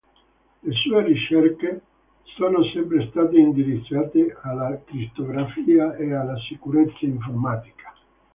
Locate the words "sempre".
2.73-3.07